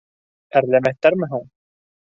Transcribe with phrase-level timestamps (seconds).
[0.61, 1.49] -Әрләмәҫтәрме һуң?